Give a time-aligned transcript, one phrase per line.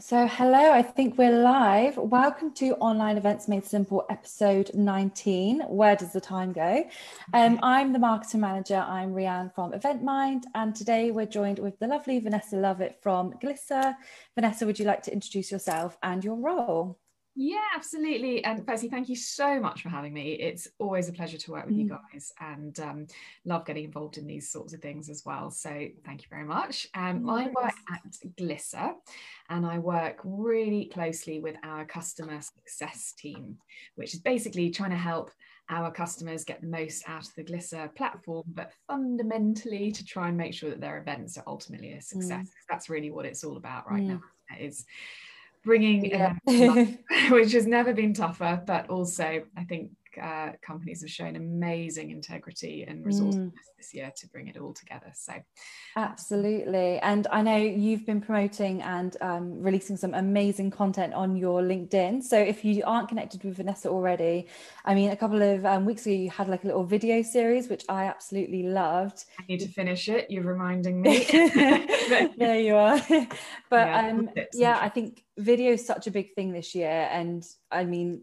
[0.00, 1.96] So, hello, I think we're live.
[1.96, 5.62] Welcome to Online Events Made Simple, episode 19.
[5.62, 6.84] Where does the time go?
[7.34, 8.76] Um, I'm the marketing manager.
[8.76, 13.96] I'm Rianne from EventMind, and today we're joined with the lovely Vanessa Lovett from Glisser.
[14.36, 16.96] Vanessa, would you like to introduce yourself and your role?
[17.40, 18.42] Yeah, absolutely.
[18.42, 20.32] And firstly, thank you so much for having me.
[20.32, 21.82] It's always a pleasure to work with mm.
[21.82, 23.06] you guys and um,
[23.44, 25.52] love getting involved in these sorts of things as well.
[25.52, 25.70] So
[26.04, 26.88] thank you very much.
[26.94, 28.02] Um, I work at
[28.36, 28.94] Glisser
[29.50, 33.58] and I work really closely with our customer success team,
[33.94, 35.30] which is basically trying to help
[35.70, 40.36] our customers get the most out of the Glisser platform, but fundamentally to try and
[40.36, 42.48] make sure that their events are ultimately a success.
[42.48, 42.52] Mm.
[42.68, 44.08] That's really what it's all about right mm.
[44.08, 44.20] now.
[44.58, 44.84] Is
[45.64, 46.34] bringing yeah.
[46.46, 46.98] Um,
[47.30, 49.90] which has never been tougher but also i think
[50.22, 53.76] uh, companies have shown amazing integrity and resourcefulness mm.
[53.76, 55.10] this year to bring it all together.
[55.14, 55.34] So,
[55.96, 56.98] absolutely.
[57.00, 62.22] And I know you've been promoting and um, releasing some amazing content on your LinkedIn.
[62.22, 64.46] So, if you aren't connected with Vanessa already,
[64.84, 67.68] I mean, a couple of um, weeks ago, you had like a little video series,
[67.68, 69.24] which I absolutely loved.
[69.38, 70.30] I need to finish it.
[70.30, 71.24] You're reminding me.
[72.38, 72.98] there you are.
[73.70, 77.08] but yeah, um, yeah, I think video is such a big thing this year.
[77.10, 78.22] And I mean,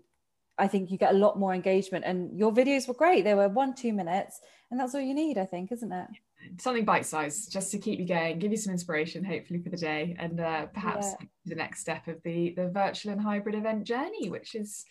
[0.58, 2.06] I think you get a lot more engagement.
[2.06, 3.24] And your videos were great.
[3.24, 4.40] They were one, two minutes,
[4.72, 6.08] and that's all you need, I think, isn't it?
[6.60, 9.78] Something bite sized just to keep you going, give you some inspiration, hopefully, for the
[9.78, 11.28] day, and uh, perhaps yeah.
[11.46, 14.86] the next step of the, the virtual and hybrid event journey, which is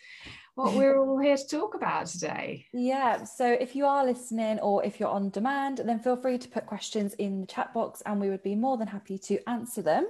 [0.55, 2.65] what we're all here to talk about today.
[2.73, 3.23] Yeah.
[3.23, 6.65] So if you are listening or if you're on demand, then feel free to put
[6.65, 10.07] questions in the chat box and we would be more than happy to answer them.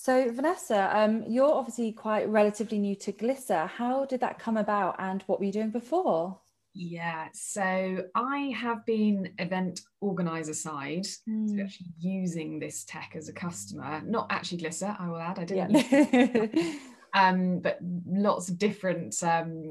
[0.00, 3.68] So, Vanessa, um, you're obviously quite relatively new to Glisser.
[3.68, 6.38] How did that come about and what were you doing before?
[6.72, 11.48] Yeah, so I have been event organizer side, mm.
[11.48, 11.60] so hmm.
[11.62, 15.90] actually using this tech as a customer, not actually Glisser, I will add, I didn't.
[15.90, 16.72] Yeah.
[17.14, 19.68] um, but lots of different um,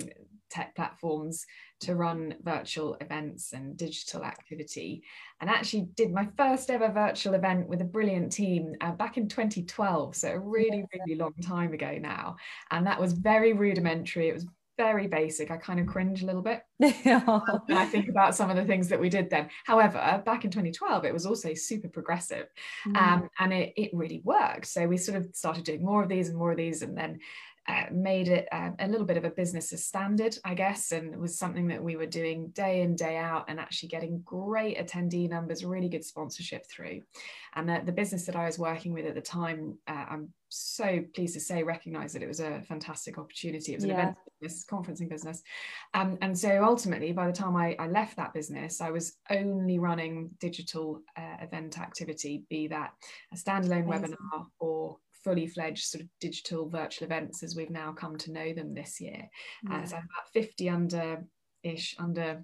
[0.50, 1.46] tech platforms
[1.80, 5.04] to run virtual events and digital activity
[5.42, 9.28] and actually did my first ever virtual event with a brilliant team uh, back in
[9.28, 12.36] 2012 so a really really long time ago now
[12.72, 14.46] and that was very rudimentary it was
[14.78, 15.50] very basic.
[15.52, 18.88] I kind of cringe a little bit when I think about some of the things
[18.90, 19.50] that we did then.
[19.66, 22.46] However, back in 2012, it was also super progressive
[22.88, 22.96] mm.
[22.96, 24.68] um, and it, it really worked.
[24.68, 26.84] So we sort of started doing more of these and more of these.
[26.84, 27.20] And then
[27.68, 31.14] uh, made it uh, a little bit of a business as standard, I guess, and
[31.14, 34.78] it was something that we were doing day in, day out, and actually getting great
[34.78, 37.02] attendee numbers, really good sponsorship through.
[37.56, 41.04] And the, the business that I was working with at the time, uh, I'm so
[41.14, 43.74] pleased to say, recognized that it was a fantastic opportunity.
[43.74, 44.02] It was an yeah.
[44.02, 45.42] event business, conferencing business.
[45.94, 49.80] Um, and so ultimately, by the time I, I, left that business, I was only
[49.80, 52.92] running digital uh, event activity, be that
[53.34, 54.16] a standalone Amazing.
[54.16, 58.54] webinar or fully fledged sort of digital virtual events as we've now come to know
[58.54, 59.30] them this year.
[59.70, 59.82] Uh, yeah.
[59.82, 61.24] Uh, so about 50 under
[61.64, 62.44] ish under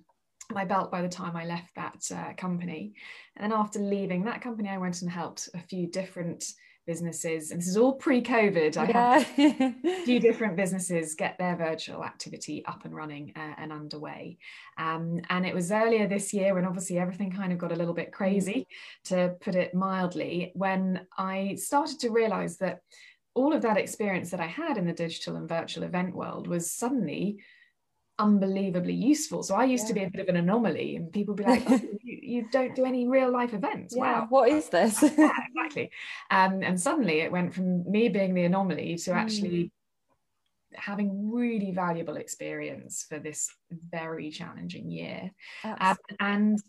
[0.52, 2.94] my belt by the time I left that uh, company.
[3.36, 6.44] And then after leaving that company, I went and helped a few different
[6.86, 8.78] businesses, and this is all pre-COVID.
[8.78, 9.20] I yeah.
[9.20, 9.40] have
[9.86, 14.38] a few different businesses get their virtual activity up and running uh, and underway.
[14.78, 17.94] Um, and it was earlier this year when obviously everything kind of got a little
[17.94, 18.68] bit crazy,
[19.06, 22.82] to put it mildly, when I started to realize that
[23.36, 26.72] all of that experience that I had in the digital and virtual event world was
[26.72, 27.40] suddenly
[28.20, 29.44] unbelievably useful.
[29.44, 29.88] So I used yeah.
[29.88, 32.76] to be a bit of an anomaly, and people be like, oh, you, you, don't
[32.76, 33.96] do any real life events.
[33.96, 34.28] Yeah, wow.
[34.30, 35.02] What is this?
[35.18, 35.92] yeah, exactly.
[36.30, 39.72] Um, and suddenly it went from me being the anomaly to actually mm.
[40.76, 43.50] Having really valuable experience for this
[43.92, 45.32] very challenging year.
[45.64, 46.60] Um, and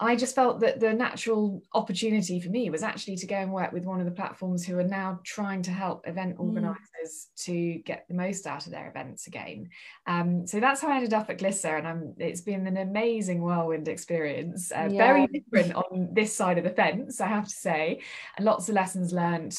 [0.00, 3.72] I just felt that the natural opportunity for me was actually to go and work
[3.72, 6.40] with one of the platforms who are now trying to help event mm.
[6.40, 7.44] organisers mm.
[7.44, 9.68] to get the most out of their events again.
[10.06, 13.42] Um, so that's how I ended up at Glisser, and I'm, it's been an amazing
[13.42, 14.72] whirlwind experience.
[14.72, 15.06] Uh, yeah.
[15.12, 18.02] Very different on this side of the fence, I have to say,
[18.36, 19.58] and lots of lessons learned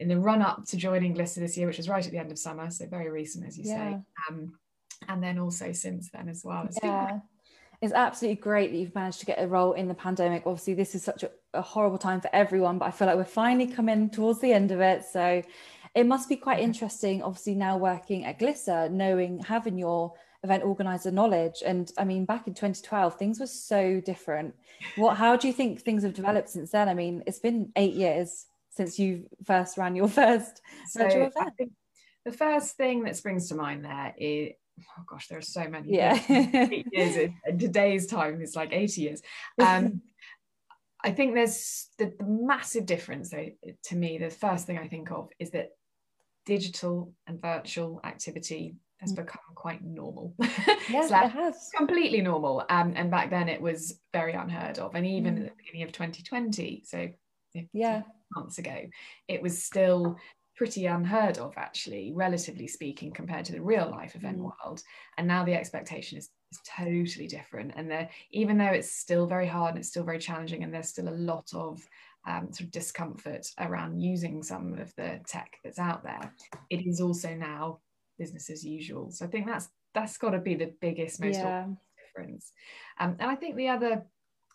[0.00, 2.32] in the run up to joining Glisser this year, which was right at the end
[2.32, 3.76] of summer, so very recent, as you yeah.
[3.76, 3.98] say.
[4.28, 4.54] Um,
[5.08, 6.64] and then also since then as well.
[6.66, 7.18] It's yeah
[7.82, 10.44] it's absolutely great that you've managed to get a role in the pandemic.
[10.46, 13.24] Obviously, this is such a, a, horrible time for everyone, but I feel like we're
[13.24, 15.04] finally coming towards the end of it.
[15.04, 15.42] So
[15.96, 20.12] it must be quite interesting, obviously, now working at Glisser, knowing, having your
[20.44, 21.64] event organizer knowledge.
[21.66, 24.54] And I mean, back in 2012, things were so different.
[24.94, 26.88] What, how do you think things have developed since then?
[26.88, 31.72] I mean, it's been eight years since you first ran your first so event.
[32.24, 35.94] the first thing that springs to mind there is oh gosh, there are so many.
[35.94, 36.14] Yeah.
[36.92, 37.16] years
[37.46, 39.22] in, today's time is like 80 years.
[39.60, 40.02] Um,
[41.04, 43.48] I think there's the, the massive difference though,
[43.84, 45.70] to me, the first thing I think of is that
[46.46, 49.16] digital and virtual activity has mm.
[49.16, 50.32] become quite normal.
[50.88, 51.70] Yes, it has.
[51.76, 52.64] Completely normal.
[52.70, 54.94] Um, and back then it was very unheard of.
[54.94, 55.38] And even mm.
[55.38, 57.08] at the beginning of 2020, so
[57.72, 58.02] yeah,
[58.34, 58.86] months ago,
[59.28, 60.16] it was still
[60.54, 64.50] pretty unheard of, actually, relatively speaking, compared to the real life event mm.
[64.50, 64.82] world.
[65.16, 67.72] And now the expectation is, is totally different.
[67.74, 70.88] And there, even though it's still very hard and it's still very challenging, and there's
[70.88, 71.82] still a lot of
[72.28, 76.32] um, sort of discomfort around using some of the tech that's out there,
[76.70, 77.80] it is also now
[78.18, 79.10] business as usual.
[79.10, 81.66] So I think that's that's got to be the biggest, most yeah.
[81.98, 82.52] difference.
[83.00, 84.06] Um, and I think the other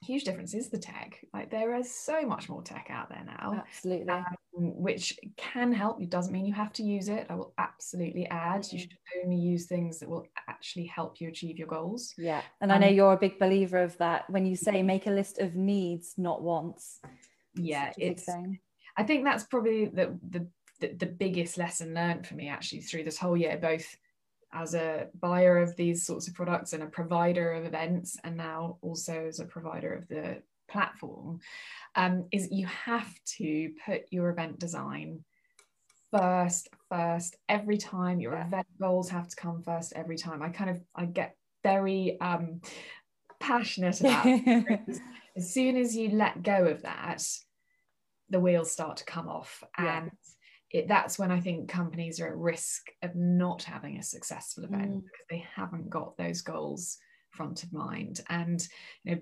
[0.03, 1.19] huge difference is the tech.
[1.33, 3.63] Like there is so much more tech out there now.
[3.67, 4.09] Absolutely.
[4.09, 6.01] Um, which can help.
[6.01, 7.27] It doesn't mean you have to use it.
[7.29, 8.65] I will absolutely add.
[8.71, 8.81] You mm.
[8.81, 12.13] should only use things that will actually help you achieve your goals.
[12.17, 12.41] Yeah.
[12.61, 14.29] And um, I know you're a big believer of that.
[14.29, 16.99] When you say make a list of needs, not wants.
[17.55, 18.27] Yeah, it's
[18.99, 20.47] I think that's probably the, the
[20.79, 23.97] the, the biggest lesson learned for me actually through this whole year, both
[24.53, 28.77] as a buyer of these sorts of products and a provider of events, and now
[28.81, 31.39] also as a provider of the platform,
[31.95, 35.23] um, is you have to put your event design
[36.11, 38.19] first, first every time.
[38.19, 38.47] Your yeah.
[38.47, 40.41] event goals have to come first every time.
[40.41, 42.61] I kind of I get very um,
[43.39, 44.25] passionate about
[45.37, 47.23] as soon as you let go of that,
[48.29, 50.05] the wheels start to come off, yeah.
[50.71, 54.91] It, that's when I think companies are at risk of not having a successful event
[54.91, 55.03] mm.
[55.03, 56.97] because they haven't got those goals
[57.31, 58.21] front of mind.
[58.29, 58.65] And
[59.03, 59.21] you know,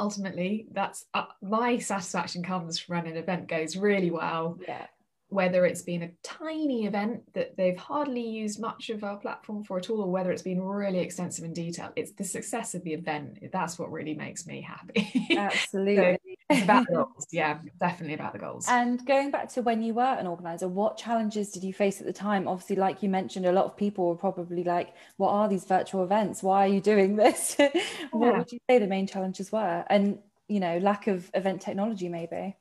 [0.00, 4.58] ultimately, that's uh, my satisfaction comes from when an event goes really well.
[4.66, 4.86] Yeah.
[5.28, 9.76] Whether it's been a tiny event that they've hardly used much of our platform for
[9.76, 12.94] at all, or whether it's been really extensive in detail, it's the success of the
[12.94, 13.38] event.
[13.52, 15.26] That's what really makes me happy.
[15.36, 15.96] Absolutely.
[15.96, 16.16] so,
[16.48, 17.26] it's about the goals.
[17.30, 18.66] Yeah, definitely about the goals.
[18.68, 22.06] And going back to when you were an organizer, what challenges did you face at
[22.06, 22.46] the time?
[22.46, 26.04] Obviously, like you mentioned, a lot of people were probably like, What are these virtual
[26.04, 26.42] events?
[26.42, 27.56] Why are you doing this?
[28.12, 29.84] what would you say the main challenges were?
[29.88, 32.56] And, you know, lack of event technology, maybe?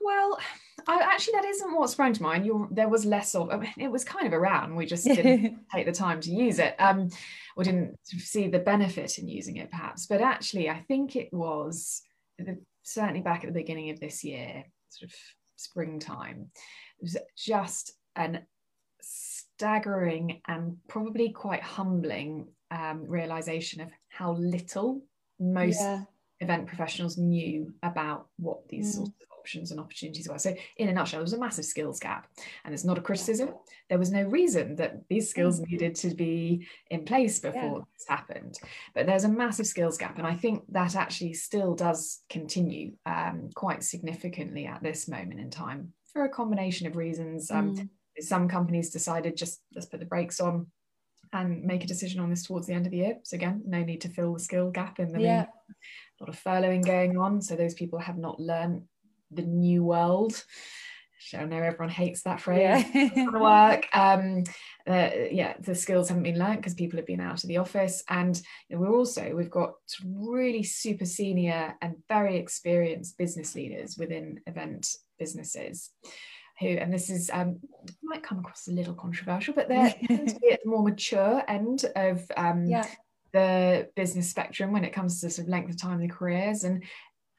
[0.00, 0.38] Well,
[0.86, 2.46] I, actually, that isn't what sprang to mind.
[2.46, 3.50] You're, there was less of.
[3.50, 4.74] I mean, it was kind of around.
[4.74, 7.10] We just didn't take the time to use it, um,
[7.56, 10.06] or didn't see the benefit in using it, perhaps.
[10.06, 12.02] But actually, I think it was
[12.38, 15.16] the certainly back at the beginning of this year, sort of
[15.56, 16.50] springtime,
[17.00, 18.46] it was just an
[19.00, 25.02] staggering and probably quite humbling um, realization of how little
[25.40, 26.02] most yeah.
[26.40, 28.96] event professionals knew about what these mm.
[28.96, 30.38] sorts of options and opportunities were.
[30.38, 32.26] So, in a nutshell, there was a massive skills gap,
[32.64, 33.54] and it's not a criticism.
[33.88, 35.70] There was no reason that these skills mm.
[35.70, 37.84] needed to be in place before yeah.
[37.94, 38.58] this happened,
[38.94, 43.48] but there's a massive skills gap, and I think that actually still does continue um,
[43.54, 47.50] quite significantly at this moment in time for a combination of reasons.
[47.50, 47.88] Um, mm.
[48.20, 50.66] Some companies decided just let's put the brakes on
[51.32, 53.18] and make a decision on this towards the end of the year.
[53.22, 55.46] So again, no need to fill the skill gap in the yeah.
[56.20, 58.82] A lot of furloughing going on, so those people have not learned
[59.30, 60.42] the new world.
[61.34, 62.84] I know everyone hates that phrase.
[62.94, 63.30] Yeah.
[63.30, 63.86] work.
[63.92, 64.44] Um,
[64.86, 68.02] uh, yeah, the skills haven't been learned because people have been out of the office,
[68.08, 73.96] and you know, we're also we've got really super senior and very experienced business leaders
[73.98, 75.90] within event businesses.
[76.60, 77.58] Who, and this is um,
[78.02, 81.42] might come across a little controversial, but they're tend to be at the more mature
[81.48, 82.86] end of um, yeah
[83.32, 86.64] the business spectrum when it comes to sort of length of time in the careers
[86.64, 86.82] and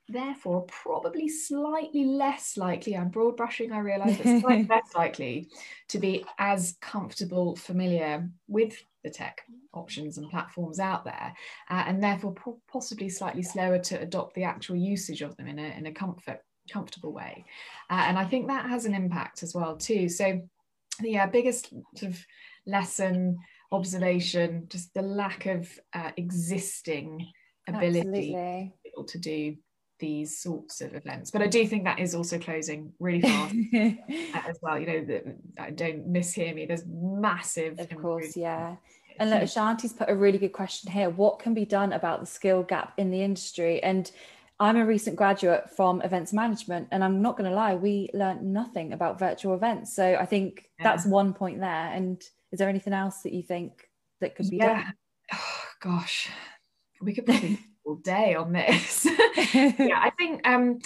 [0.09, 5.47] therefore probably slightly less likely i'm broad brushing i realize but slightly less likely
[5.87, 9.41] to be as comfortable familiar with the tech
[9.73, 11.33] options and platforms out there
[11.69, 15.59] uh, and therefore po- possibly slightly slower to adopt the actual usage of them in
[15.59, 17.45] a, in a comfort comfortable way
[17.89, 20.41] uh, and i think that has an impact as well too so
[21.01, 22.25] the uh, biggest sort of
[22.65, 23.37] lesson
[23.71, 27.25] observation just the lack of uh, existing
[27.67, 28.73] ability Absolutely.
[29.07, 29.55] to do
[30.00, 31.32] these sorts of events.
[31.32, 34.79] But I do think that is also closing really fast uh, as well.
[34.79, 35.06] You know,
[35.58, 36.65] that don't mishear me.
[36.65, 38.75] There's massive, of course, yeah.
[39.20, 41.10] And look, Shanti's put a really good question here.
[41.10, 43.84] What can be done about the skill gap in the industry?
[43.84, 44.10] And
[44.62, 48.41] I'm a recent graduate from events management, and I'm not going to lie, we learned
[48.41, 49.94] nothing about virtual events.
[49.94, 50.84] So I think yeah.
[50.84, 51.91] that's one point there.
[51.94, 53.89] And is there anything else that you think
[54.22, 54.84] that could be yeah.
[54.84, 54.94] done?
[55.34, 56.29] Oh, gosh,
[57.01, 59.05] we could probably all day on this.
[59.53, 60.79] yeah, I think um,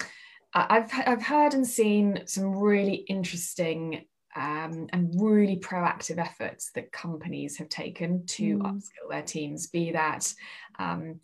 [0.54, 4.06] I've I've heard and seen some really interesting
[4.36, 8.62] um, and really proactive efforts that companies have taken to mm.
[8.62, 9.68] upskill their teams.
[9.68, 10.34] Be that
[10.80, 11.20] um,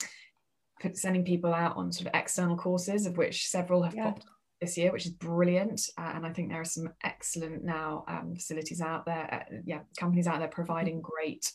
[0.93, 4.11] sending people out on sort of external courses, of which several have yeah.
[4.11, 4.25] popped
[4.61, 5.81] this year, which is brilliant.
[5.97, 9.79] Uh, and I think there are some excellent now um, facilities out there, uh, yeah,
[9.97, 11.51] companies out there providing great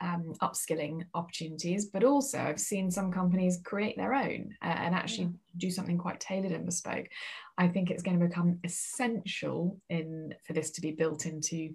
[0.00, 1.86] um, upskilling opportunities.
[1.86, 6.20] But also, I've seen some companies create their own uh, and actually do something quite
[6.20, 7.06] tailored and bespoke.
[7.58, 11.70] I think it's going to become essential in for this to be built into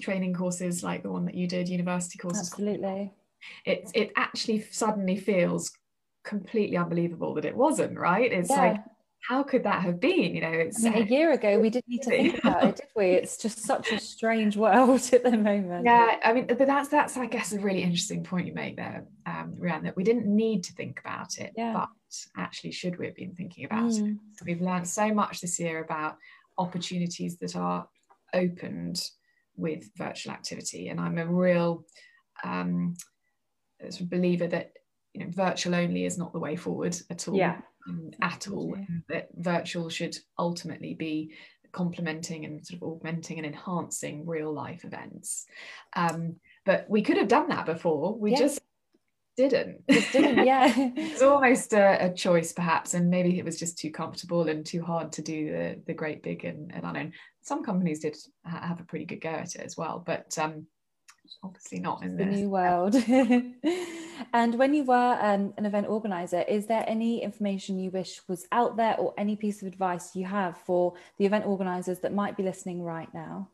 [0.00, 2.50] training courses like the one that you did, university courses.
[2.50, 3.12] Absolutely.
[3.64, 5.70] It it actually suddenly feels
[6.24, 8.32] completely unbelievable that it wasn't right.
[8.32, 8.56] It's yeah.
[8.56, 8.76] like
[9.28, 10.34] how could that have been?
[10.34, 12.76] You know, it's I mean, a year ago we didn't need to think about it,
[12.76, 13.06] did we?
[13.06, 15.86] It's just such a strange world at the moment.
[15.86, 19.06] Yeah, I mean, but that's that's I guess a really interesting point you make there,
[19.24, 21.72] um, Rhiannon, that we didn't need to think about it, yeah.
[21.72, 21.88] but
[22.36, 24.12] actually should we have been thinking about mm.
[24.12, 24.44] it?
[24.44, 26.18] We've learned so much this year about
[26.58, 27.88] opportunities that are
[28.34, 29.02] opened
[29.56, 31.84] with virtual activity, and I'm a real
[32.42, 32.94] um,
[34.02, 34.72] believer that
[35.14, 37.36] you know virtual only is not the way forward at all.
[37.36, 38.76] Yeah um, at all.
[39.08, 41.34] That virtual should ultimately be
[41.72, 45.46] complementing and sort of augmenting and enhancing real life events.
[45.94, 48.16] Um, but we could have done that before.
[48.16, 48.60] We just
[49.36, 49.86] didn't.
[49.88, 50.72] Didn't, yeah.
[50.76, 54.82] it's almost a, a, choice, perhaps, and maybe it was just too comfortable and too
[54.82, 57.12] hard to do the the great big and, and unknown.
[57.42, 60.66] Some companies did have a pretty good go at it as well, but um,
[61.42, 62.94] obviously not in the new world.
[64.32, 68.46] and when you were um, an event organizer, is there any information you wish was
[68.52, 72.36] out there or any piece of advice you have for the event organizers that might
[72.36, 73.48] be listening right now?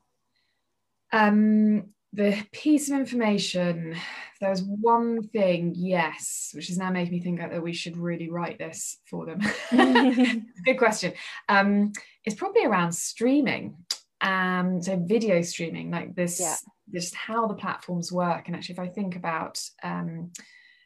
[1.13, 3.97] Um, the piece of information,
[4.41, 8.29] there was one thing, yes, which is now making me think that we should really
[8.29, 9.41] write this for them.
[10.65, 11.13] Good question.
[11.49, 11.93] Um,
[12.25, 13.77] it's probably around streaming.
[14.21, 16.57] Um, so video streaming, like this yeah
[16.93, 18.47] just how the platforms work.
[18.47, 20.33] And actually, if I think about um,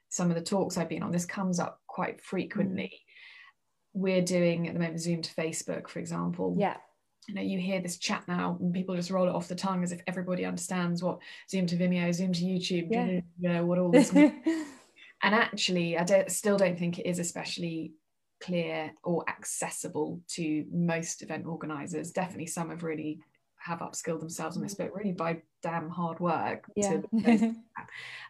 [0.09, 2.93] some of the talks I've been on, this comes up quite frequently.
[2.93, 4.00] Mm.
[4.00, 6.57] We're doing at the moment Zoom to Facebook, for example.
[6.59, 6.76] Yeah.
[7.29, 9.83] You know, you hear this chat now, and people just roll it off the tongue
[9.83, 13.07] as if everybody understands what Zoom to Vimeo, Zoom to YouTube, yeah.
[13.07, 14.12] you know, what all this.
[14.12, 14.35] and
[15.23, 17.93] actually, I don't, still don't think it is especially
[18.45, 22.11] clear or accessible to most event organizers.
[22.11, 23.21] Definitely, some have really
[23.59, 26.65] have upskilled themselves on this, but really by damn hard work.
[26.77, 27.01] Yeah.
[27.25, 27.55] To,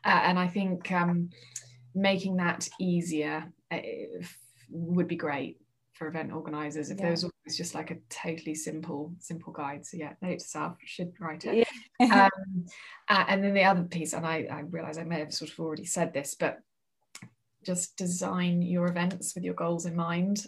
[0.04, 1.30] uh, and I think um,
[1.94, 3.78] making that easier uh,
[4.70, 5.58] would be great
[5.94, 7.04] for event organizers if yeah.
[7.04, 10.76] there was always just like a totally simple simple guide so yeah note to self
[10.84, 11.68] should write it
[12.00, 12.28] yeah.
[12.36, 12.66] um,
[13.08, 15.60] uh, and then the other piece and I, I realize i may have sort of
[15.60, 16.58] already said this but
[17.64, 20.46] just design your events with your goals in mind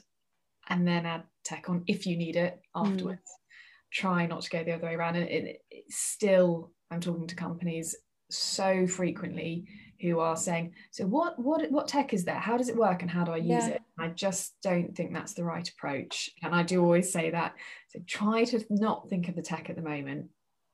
[0.68, 2.86] and then add tech on if you need it mm.
[2.86, 3.46] afterwards mm
[3.92, 5.16] try not to go the other way around.
[5.16, 7.96] And it, it still, I'm talking to companies
[8.30, 9.66] so frequently
[10.00, 12.38] who are saying, so what what what tech is there?
[12.38, 13.68] How does it work and how do I use yeah.
[13.68, 13.82] it?
[13.98, 16.30] I just don't think that's the right approach.
[16.42, 17.54] And I do always say that.
[17.88, 20.26] So try to not think of the tech at the moment.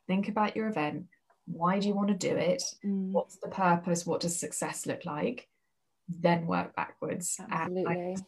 [0.09, 1.05] Think about your event.
[1.47, 2.63] Why do you want to do it?
[2.85, 3.13] Mm.
[3.13, 4.05] What's the purpose?
[4.07, 5.49] What does success look like?
[6.09, 7.39] Then work backwards.
[7.51, 7.95] Absolutely.
[7.95, 8.23] And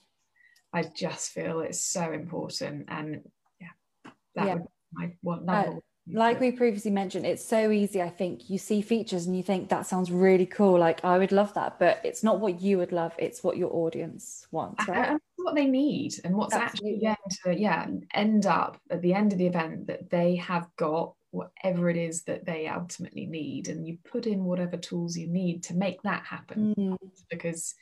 [0.72, 2.86] I, I just feel it's so important.
[2.88, 3.22] And
[3.60, 4.54] yeah, that yeah.
[4.54, 4.64] would
[4.94, 5.74] my one uh,
[6.12, 9.68] like we previously mentioned it's so easy i think you see features and you think
[9.68, 12.92] that sounds really cool like i would love that but it's not what you would
[12.92, 17.06] love it's what your audience wants right and what they need and what's Absolutely.
[17.06, 20.68] actually going to yeah end up at the end of the event that they have
[20.76, 25.26] got whatever it is that they ultimately need and you put in whatever tools you
[25.26, 26.74] need to make that happen.
[26.78, 26.98] Mm.
[27.28, 27.74] because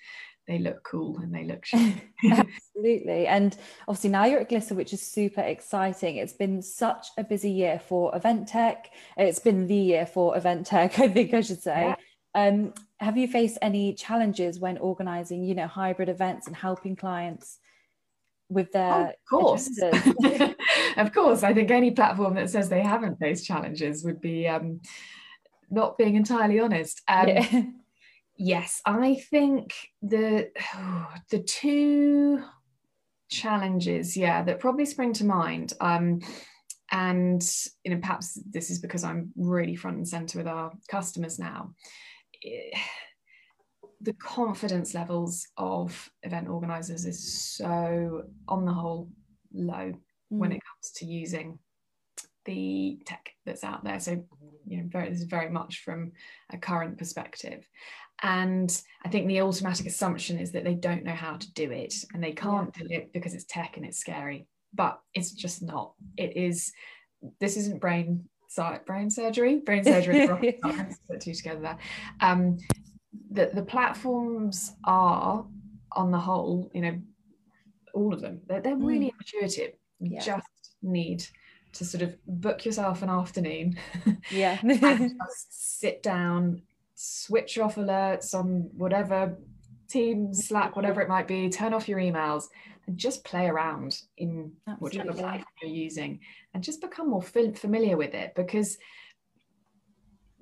[0.48, 1.64] they look cool and they look
[2.30, 3.26] absolutely.
[3.26, 3.56] And
[3.86, 6.16] obviously now you're at glisser which is super exciting.
[6.16, 8.90] It's been such a busy year for event tech.
[9.16, 11.94] It's been the year for event tech i think i should say.
[12.34, 12.48] Yeah.
[12.48, 17.58] um, have you faced any challenges when organizing you know hybrid events and helping clients
[18.52, 19.70] with their oh, of course.
[20.96, 24.80] of course i think any platform that says they haven't faced challenges would be um,
[25.70, 27.00] not being entirely honest.
[27.08, 27.62] Um, yeah.
[28.36, 30.50] yes i think the
[31.30, 32.42] the two
[33.30, 36.20] challenges yeah that probably spring to mind um
[36.90, 37.42] and
[37.82, 41.72] you know perhaps this is because i'm really front and center with our customers now
[44.02, 49.08] the confidence levels of event organizers is so on the whole
[49.54, 49.98] low mm.
[50.28, 51.58] when it comes to using
[52.44, 54.20] the tech that's out there so
[54.66, 56.10] you know very, this is very much from
[56.50, 57.64] a current perspective
[58.22, 61.94] and I think the automatic assumption is that they don't know how to do it
[62.14, 62.86] and they can't yeah.
[62.86, 64.46] do it because it's tech and it's scary.
[64.72, 65.94] But it's just not.
[66.16, 66.72] It is,
[67.40, 68.24] this isn't brain
[68.86, 70.26] brain surgery, brain surgery,
[71.10, 71.78] put two together there.
[72.20, 72.58] Um,
[73.30, 75.44] the, the platforms are,
[75.92, 77.00] on the whole, you know,
[77.94, 79.14] all of them, they're, they're really mm.
[79.20, 79.74] intuitive.
[80.00, 80.20] You yeah.
[80.20, 80.46] just
[80.82, 81.24] need
[81.74, 83.78] to sort of book yourself an afternoon.
[84.30, 84.58] Yeah.
[84.62, 84.80] and
[85.26, 86.62] just sit down,
[86.94, 89.36] switch off alerts on whatever
[89.88, 92.44] team, Slack, whatever it might be, turn off your emails
[92.86, 94.98] and just play around in Absolutely.
[94.98, 96.20] whichever platform you're using
[96.54, 98.78] and just become more familiar with it because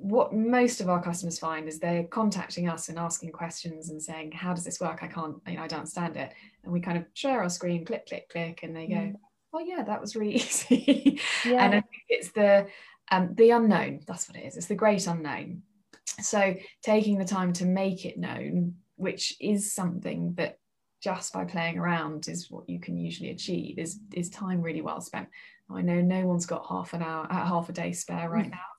[0.00, 4.32] what most of our customers find is they're contacting us and asking questions and saying
[4.32, 5.00] how does this work?
[5.02, 6.32] I can't you know i don't understand it.
[6.64, 9.14] And we kind of share our screen click click click and they go mm.
[9.52, 11.20] oh yeah that was really easy.
[11.44, 11.64] Yeah.
[11.64, 12.66] and i think it's the
[13.12, 14.00] um, the unknown.
[14.06, 14.56] That's what it is.
[14.56, 15.62] It's the great unknown.
[16.20, 20.58] So taking the time to make it known which is something that
[21.02, 25.00] just by playing around is what you can usually achieve is is time really well
[25.00, 25.28] spent.
[25.68, 28.52] I know no one's got half an hour uh, half a day spare right mm.
[28.52, 28.70] now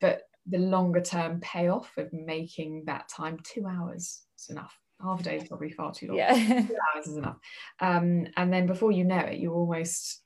[0.00, 4.76] but the longer term payoff of making that time two hours is enough.
[5.00, 6.16] Half a day is probably far too long.
[6.16, 6.34] Yeah.
[6.66, 7.36] Two hours is enough.
[7.80, 10.22] Um, and then before you know it you're almost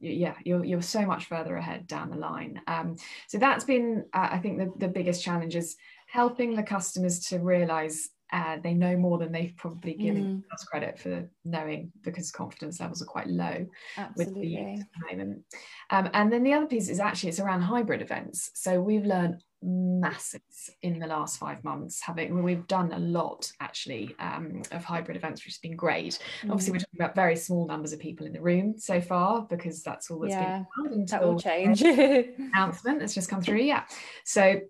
[0.00, 2.60] yeah you're, you're so much further ahead down the line.
[2.66, 2.96] Um,
[3.28, 5.76] so that's been uh, i think the, the biggest challenge is
[6.08, 10.54] helping the customers to realize uh, they know more than they've probably given mm.
[10.54, 13.66] us credit for knowing because confidence levels are quite low
[13.96, 14.34] Absolutely.
[14.34, 15.44] with the at the moment.
[15.90, 18.50] Um, and then the other piece is actually it's around hybrid events.
[18.54, 24.14] So we've learned masses in the last five months having we've done a lot actually
[24.20, 26.50] um, of hybrid events which has been great mm.
[26.50, 29.82] obviously we're talking about very small numbers of people in the room so far because
[29.82, 33.82] that's all that's yeah, been that will change announcement that's just come through yeah
[34.24, 34.60] so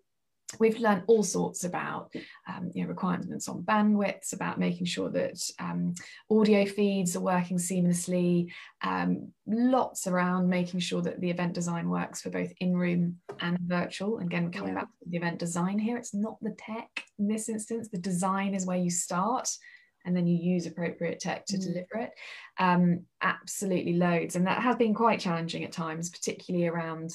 [0.58, 2.12] we've learned all sorts about
[2.48, 5.94] um, you know, requirements on bandwidths, about making sure that um,
[6.30, 8.50] audio feeds are working seamlessly,
[8.82, 14.18] um, lots around making sure that the event design works for both in-room and virtual.
[14.18, 14.80] Again, coming yeah.
[14.80, 18.54] back to the event design here, it's not the tech in this instance, the design
[18.54, 19.50] is where you start
[20.04, 21.62] and then you use appropriate tech to mm.
[21.62, 22.10] deliver it.
[22.58, 24.36] Um, absolutely loads.
[24.36, 27.12] And that has been quite challenging at times, particularly around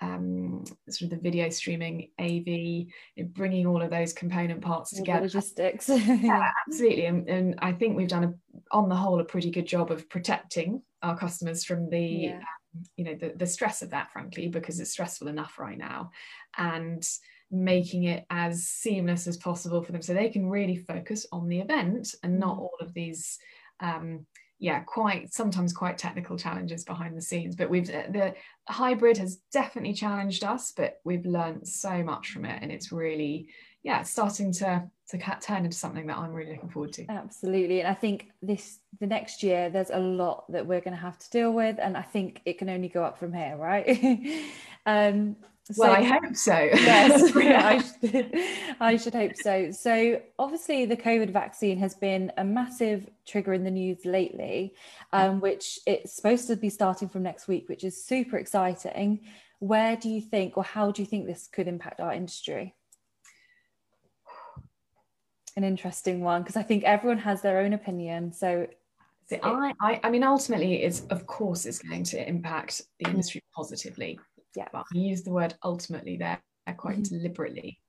[0.00, 2.86] um, sort of the video streaming, AV,
[3.28, 5.22] bringing all of those component parts together.
[5.22, 5.88] Logistics.
[5.88, 7.06] yeah, absolutely.
[7.06, 8.34] And, and, I think we've done, a,
[8.76, 12.36] on the whole, a pretty good job of protecting our customers from the yeah.
[12.36, 16.10] um, you know the, the stress of that frankly because it's stressful enough right now
[16.56, 17.06] and
[17.52, 21.60] making it as seamless as possible for them so they can really focus on the
[21.60, 22.60] event and not mm.
[22.60, 23.38] all of these
[23.80, 24.26] um,
[24.58, 27.56] yeah quite sometimes quite technical challenges behind the scenes.
[27.56, 28.34] But we've the
[28.68, 33.48] hybrid has definitely challenged us but we've learned so much from it and it's really
[33.82, 37.04] yeah it's starting to to turn into something that i'm really looking forward to.
[37.08, 41.02] Absolutely and i think this the next year there's a lot that we're going to
[41.02, 43.98] have to deal with and i think it can only go up from here right?
[44.84, 45.36] Um
[45.70, 46.52] so, well, I hope so.
[46.52, 48.34] yes, I, should,
[48.80, 49.70] I should hope so.
[49.70, 54.74] So, obviously, the COVID vaccine has been a massive trigger in the news lately,
[55.12, 59.20] um, which it's supposed to be starting from next week, which is super exciting.
[59.60, 62.74] Where do you think, or how do you think this could impact our industry?
[65.56, 68.32] An interesting one because I think everyone has their own opinion.
[68.32, 68.66] So,
[69.26, 73.44] See, I, I, I mean, ultimately, it's of course it's going to impact the industry
[73.54, 74.18] positively
[74.56, 76.42] yeah but I use the word ultimately there
[76.76, 77.16] quite mm-hmm.
[77.16, 77.80] deliberately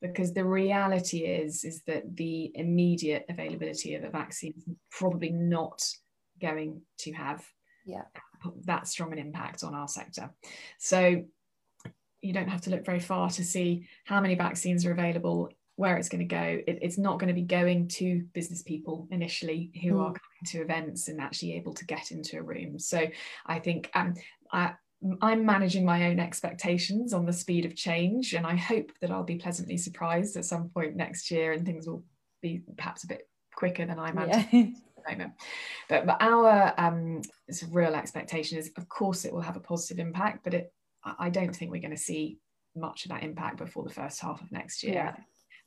[0.00, 5.82] because the reality is is that the immediate availability of a vaccine is probably not
[6.40, 7.44] going to have
[7.84, 8.02] yeah.
[8.64, 10.30] that strong an impact on our sector
[10.78, 11.24] so
[12.20, 15.96] you don't have to look very far to see how many vaccines are available where
[15.96, 19.70] it's going to go it, it's not going to be going to business people initially
[19.82, 20.00] who mm.
[20.00, 23.04] are coming to events and actually able to get into a room so
[23.46, 24.14] i think um,
[24.52, 24.74] I,
[25.22, 29.22] I'm managing my own expectations on the speed of change, and I hope that I'll
[29.22, 32.02] be pleasantly surprised at some point next year and things will
[32.42, 34.46] be perhaps a bit quicker than I imagine.
[34.50, 34.60] Yeah.
[34.60, 35.32] At the moment.
[35.88, 37.22] But, but our um,
[37.70, 40.72] real expectation is, of course, it will have a positive impact, but it,
[41.04, 42.38] I don't think we're going to see
[42.74, 45.14] much of that impact before the first half of next year.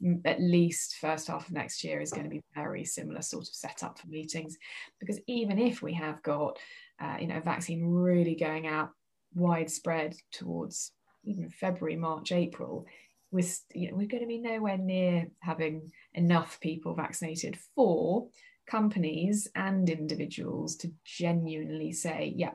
[0.01, 0.19] Yeah.
[0.25, 3.53] At least first half of next year is going to be very similar sort of
[3.53, 4.57] setup for meetings,
[4.99, 6.57] because even if we have got,
[6.99, 8.89] uh, you know, a vaccine really going out
[9.33, 10.91] widespread towards
[11.23, 12.85] even February, March, April,
[13.31, 18.27] we're, you know, we're going to be nowhere near having enough people vaccinated for
[18.69, 22.51] companies and individuals to genuinely say, yeah,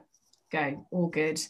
[0.53, 1.41] go, all good,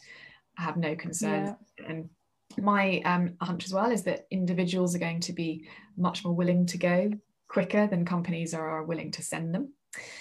[0.59, 1.57] I have no concern.
[1.79, 1.87] Yeah.
[1.89, 2.11] And
[2.59, 6.67] my um, hunch as well is that individuals are going to be much more willing
[6.67, 7.11] to go
[7.49, 9.73] quicker than companies are willing to send them.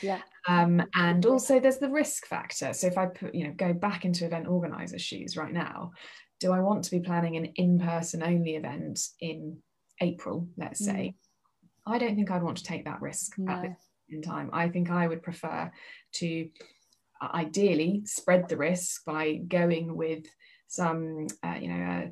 [0.02, 0.22] Yeah.
[0.48, 2.74] Um, and also there's the risk factor.
[2.74, 5.92] So if I put, you know, go back into event organizer shoes right now,
[6.40, 9.58] do I want to be planning an in-person only event in
[10.02, 11.16] April, let's say?
[11.88, 11.94] Mm.
[11.94, 13.54] I don't think I'd want to take that risk no.
[13.54, 13.78] at this
[14.10, 14.50] in time.
[14.54, 15.72] I think I would prefer
[16.14, 16.50] to
[17.22, 20.26] ideally spread the risk by going with
[20.68, 22.12] some, uh, you know, a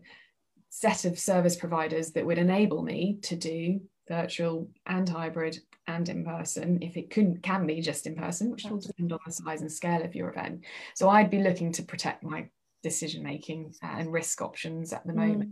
[0.70, 6.24] set of service providers that would enable me to do virtual and hybrid and in
[6.24, 9.62] person if it couldn't can be just in person which will depend on the size
[9.62, 10.62] and scale of your event
[10.96, 12.48] so i'd be looking to protect my
[12.82, 15.52] decision making uh, and risk options at the moment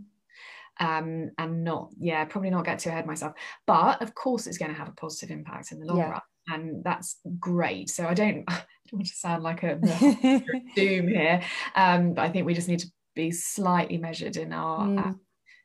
[0.80, 0.86] mm.
[0.86, 3.32] um, and not yeah probably not get too ahead myself
[3.66, 6.10] but of course it's going to have a positive impact in the long yeah.
[6.10, 9.76] run and that's great so i don't i don't want to sound like a
[10.76, 11.42] doom here
[11.74, 15.06] um, but i think we just need to be slightly measured in our mm.
[15.06, 15.12] uh,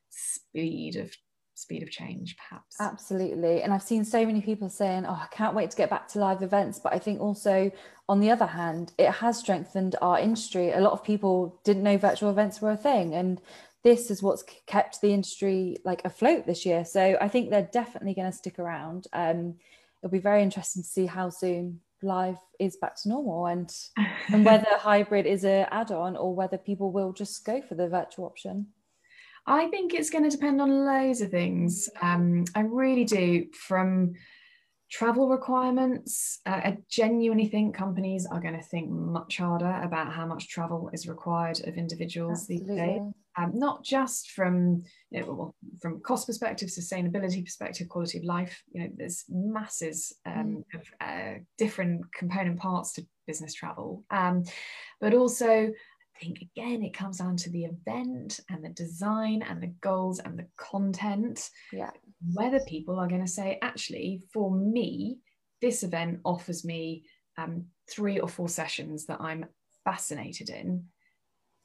[0.09, 1.13] speed of
[1.57, 2.75] speed of change perhaps.
[2.79, 3.61] Absolutely.
[3.61, 6.19] And i've seen so many people saying oh i can't wait to get back to
[6.19, 6.79] live events.
[6.79, 7.71] But i think also
[8.07, 10.71] on the other hand it has strengthened our industry.
[10.71, 13.41] A lot of people didn't know virtual events were a thing and
[13.83, 16.85] this is what's kept the industry like afloat this year.
[16.85, 19.07] So i think they're definitely going to stick around.
[19.13, 19.55] Um,
[20.01, 23.73] it'll be very interesting to see how soon live is back to normal and
[24.27, 28.25] and whether hybrid is a add-on or whether people will just go for the virtual
[28.25, 28.67] option
[29.47, 31.89] I think it's going to depend on loads of things.
[32.01, 33.45] Um, I really do.
[33.53, 34.13] From
[34.91, 40.25] travel requirements, uh, I genuinely think companies are going to think much harder about how
[40.25, 42.67] much travel is required of individuals Absolutely.
[42.67, 43.01] these days.
[43.39, 48.63] Um, not just from you know, well, from cost perspective, sustainability perspective, quality of life.
[48.71, 50.79] You know, there's masses um, mm.
[50.79, 54.43] of uh, different component parts to business travel, um,
[54.99, 55.71] but also
[56.19, 60.37] think again it comes down to the event and the design and the goals and
[60.37, 61.49] the content.
[61.71, 61.91] Yeah.
[62.33, 65.19] Whether people are going to say actually for me
[65.61, 67.03] this event offers me
[67.37, 69.45] um, three or four sessions that i'm
[69.83, 70.83] fascinated in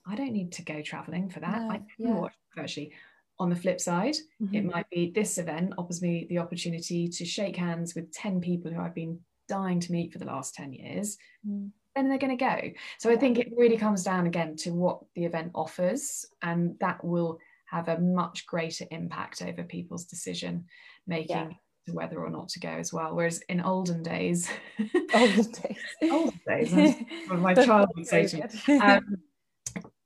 [0.06, 1.62] i don't need to go traveling for that.
[1.62, 2.14] No, i can yeah.
[2.14, 2.92] watch virtually
[3.38, 4.54] on the flip side mm-hmm.
[4.54, 8.70] it might be this event offers me the opportunity to shake hands with 10 people
[8.70, 11.16] who i've been dying to meet for the last 10 years.
[11.46, 12.70] Mm then they're going to go.
[12.98, 17.05] So I think it really comes down again to what the event offers, and that
[17.05, 20.66] will have a much greater impact over people's decision
[21.07, 21.37] making.
[21.37, 21.50] Yeah.
[21.88, 23.12] To whether or not to go as well.
[23.12, 24.48] Whereas in olden days,
[25.14, 25.78] olden days,
[26.12, 26.94] olden days,
[27.28, 29.16] my child would say to me, um,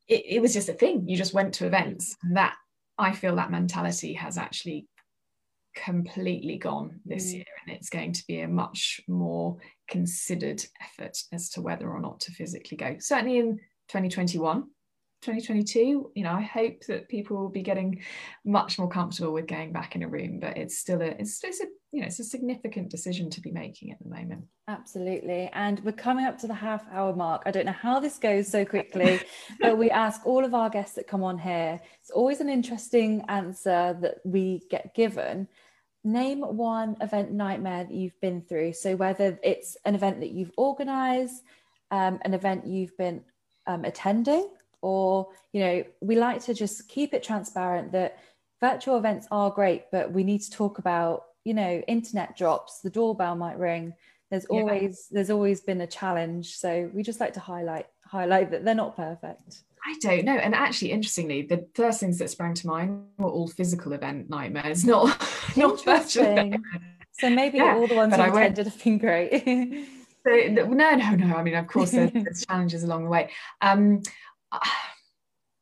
[0.09, 1.07] it, it was just a thing.
[1.07, 2.57] You just went to events, and that
[2.97, 4.87] I feel that mentality has actually
[5.77, 7.35] completely gone this mm.
[7.35, 9.57] year and it's going to be a much more
[9.89, 12.97] considered effort as to whether or not to physically go.
[12.99, 13.57] Certainly in
[13.89, 14.65] 2021
[15.23, 17.99] 2022 you know i hope that people will be getting
[18.45, 21.61] much more comfortable with going back in a room but it's still a it's, it's
[21.61, 24.45] a you know it's a significant decision to be making at the moment.
[24.69, 25.49] Absolutely.
[25.55, 27.45] And we're coming up to the half hour mark.
[27.47, 29.21] I don't know how this goes so quickly
[29.61, 31.81] but we ask all of our guests that come on here.
[32.03, 35.49] It's always an interesting answer that we get given
[36.07, 38.73] name one event nightmare that you've been through.
[38.73, 41.43] So whether it's an event that you've organized,
[41.91, 43.23] um, an event you've been
[43.67, 44.49] um, attending,
[44.81, 48.19] or you know, we like to just keep it transparent that
[48.61, 52.91] virtual events are great, but we need to talk about you know, internet drops, the
[52.91, 53.95] doorbell might ring.
[54.33, 55.15] There's always yeah.
[55.15, 56.57] there's always been a challenge.
[56.57, 59.63] So we just like to highlight highlight that they're not perfect.
[59.87, 60.35] I don't know.
[60.35, 64.85] And actually, interestingly, the first things that sprang to mind were all physical event nightmares,
[64.85, 65.17] not
[65.57, 66.55] not virtual.
[67.13, 69.31] So maybe yeah, all the ones I attended have been great.
[70.27, 71.37] so, no, no, no.
[71.37, 73.31] I mean, of course, there's, there's challenges along the way.
[73.61, 74.03] Um,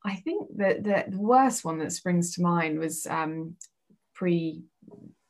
[0.03, 3.55] I think that the, the worst one that springs to mind was um,
[4.15, 4.63] pre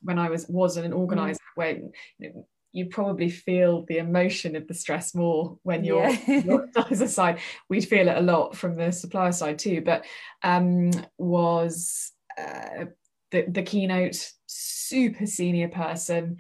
[0.01, 1.55] when I was was an organizer mm.
[1.55, 6.39] where you know, you probably feel the emotion of the stress more when you're, yeah.
[6.45, 7.39] you're side.
[7.69, 10.05] We'd feel it a lot from the supplier side too, but
[10.43, 12.85] um, was uh,
[13.31, 16.38] the, the keynote super senior person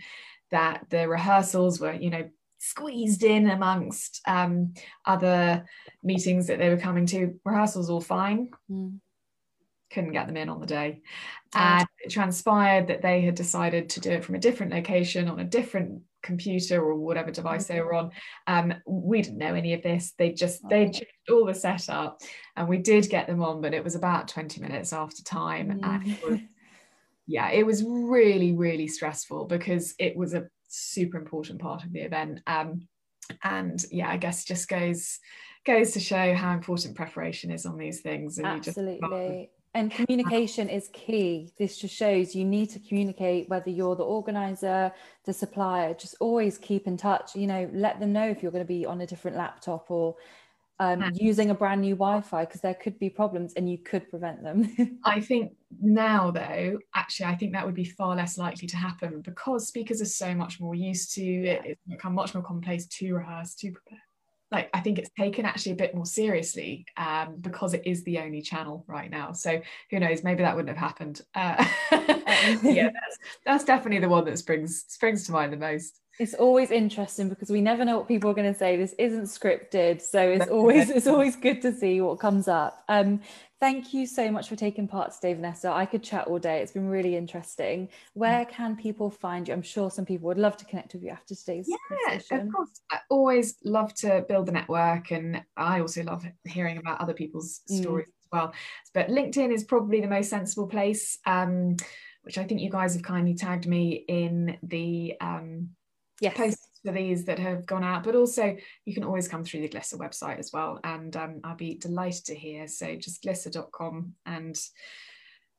[0.51, 4.73] that the rehearsals were, you know, squeezed in amongst um,
[5.05, 5.65] other
[6.03, 7.39] meetings that they were coming to.
[7.45, 8.49] Rehearsals all fine.
[8.69, 8.99] Mm
[9.95, 11.01] couldn't get them in on the day.
[11.53, 15.39] And it transpired that they had decided to do it from a different location on
[15.39, 18.11] a different computer or whatever device they were on.
[18.47, 20.13] Um, we didn't know any of this.
[20.17, 22.21] They just they changed all the setup,
[22.55, 26.07] and we did get them on, but it was about twenty minutes after time, and
[26.07, 26.39] it was,
[27.27, 32.01] yeah, it was really really stressful because it was a super important part of the
[32.01, 32.41] event.
[32.47, 32.87] Um,
[33.43, 35.19] and yeah, I guess just goes
[35.65, 38.37] goes to show how important preparation is on these things.
[38.37, 41.51] And Absolutely and communication is key.
[41.59, 44.91] This just shows you need to communicate whether you're the organizer
[45.25, 48.63] the supplier just always keep in touch you know let them know if you're going
[48.63, 50.15] to be on a different laptop or
[50.77, 54.43] um, using a brand new wi-fi because there could be problems and you could prevent
[54.43, 54.99] them.
[55.05, 59.19] I think now though actually i think that would be far less likely to happen
[59.21, 61.61] because speakers are so much more used to it.
[61.65, 64.01] It's become much more commonplace to rehearse to prepare
[64.55, 68.19] like I think it's taken actually a bit more seriously um, because it is the
[68.19, 69.33] only channel right now.
[69.33, 70.23] So who knows?
[70.23, 71.21] Maybe that wouldn't have happened.
[71.35, 71.65] Uh,
[72.63, 75.99] yeah, that's, that's definitely the one that springs springs to mind the most.
[76.17, 78.77] It's always interesting because we never know what people are going to say.
[78.77, 82.83] This isn't scripted, so it's always it's always good to see what comes up.
[82.87, 83.19] Um,
[83.59, 85.69] thank you so much for taking part today, Vanessa.
[85.71, 86.61] I could chat all day.
[86.61, 87.89] It's been really interesting.
[88.13, 89.53] Where can people find you?
[89.53, 92.81] I'm sure some people would love to connect with you after today's yeah, of course.
[92.91, 97.59] I always love to build the network, and I also love hearing about other people's
[97.69, 97.81] mm.
[97.81, 98.53] stories as well.
[98.93, 101.17] But LinkedIn is probably the most sensible place.
[101.25, 101.75] Um,
[102.25, 105.69] which I think you guys have kindly tagged me in the um,
[106.21, 106.35] yes.
[106.35, 109.69] posts for these that have gone out, but also you can always come through the
[109.69, 110.79] Glisser website as well.
[110.83, 112.67] And um, I'll be delighted to hear.
[112.67, 114.57] So just glisser.com and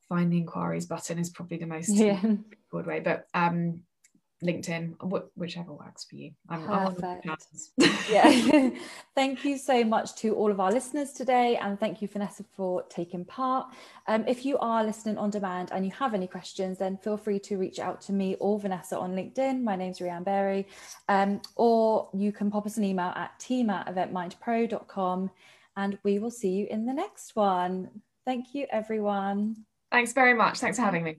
[0.09, 2.21] find the inquiries button is probably the most yeah.
[2.73, 3.01] way.
[3.01, 3.81] But um,
[4.47, 4.95] LinkedIn,
[5.35, 6.31] whichever works for you.
[6.49, 7.29] I'm, Perfect.
[8.11, 8.71] yeah.
[9.15, 11.57] thank you so much to all of our listeners today.
[11.57, 13.67] And thank you, Vanessa, for taking part.
[14.07, 17.39] Um, if you are listening on demand and you have any questions, then feel free
[17.41, 19.63] to reach out to me or Vanessa on LinkedIn.
[19.63, 20.67] My name's Rianne Berry.
[21.09, 25.31] Um, or you can pop us an email at team at eventmindpro.com
[25.77, 27.91] and we will see you in the next one.
[28.25, 29.65] Thank you, everyone.
[29.93, 30.59] Thanks very much.
[30.59, 31.17] Thanks for having me.